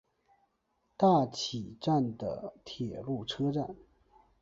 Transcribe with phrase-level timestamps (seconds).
[0.97, 3.75] 大崎站的铁路车站。